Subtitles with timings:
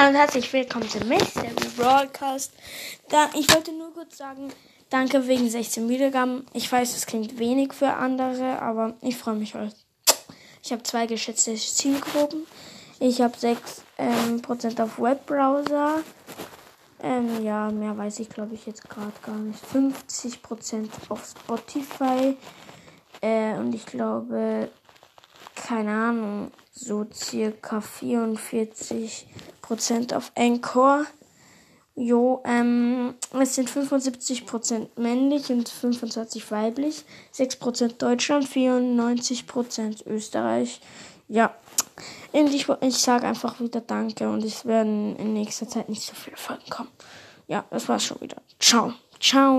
[0.00, 2.54] Hallo und herzlich willkommen zum Mystery Broadcast.
[3.10, 4.48] Da, ich wollte nur kurz sagen,
[4.88, 6.46] danke wegen 16 Wiedergaben.
[6.54, 9.76] Ich weiß, es klingt wenig für andere, aber ich freue mich heute.
[10.62, 12.46] Ich habe zwei geschätzte Zielgruppen.
[12.98, 13.58] Ich habe 6%
[13.98, 16.02] ähm, Prozent auf Webbrowser.
[17.02, 19.62] Ähm, ja, mehr weiß ich glaube ich jetzt gerade gar nicht.
[19.66, 22.38] 50% auf Spotify.
[23.20, 24.70] Äh, und ich glaube,
[25.56, 29.26] keine Ahnung, so circa 44
[29.70, 31.04] Prozent auf Anchor.
[31.94, 40.80] Jo, ähm, es sind 75% männlich und 25% weiblich, 6% Deutschland, 94% Österreich.
[41.28, 41.54] Ja,
[42.32, 46.14] und ich, ich sage einfach wieder Danke und es werden in nächster Zeit nicht so
[46.14, 46.90] viele Folgen kommen.
[47.46, 48.38] Ja, das war's schon wieder.
[48.58, 48.92] Ciao.
[49.20, 49.58] Ciao.